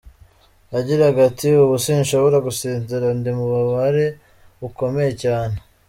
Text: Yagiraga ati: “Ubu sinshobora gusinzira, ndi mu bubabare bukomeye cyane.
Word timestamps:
Yagiraga 0.73 1.19
ati: 1.29 1.47
“Ubu 1.63 1.75
sinshobora 1.85 2.37
gusinzira, 2.47 3.05
ndi 3.17 3.29
mu 3.37 3.43
bubabare 3.51 4.05
bukomeye 4.59 5.11
cyane. 5.23 5.55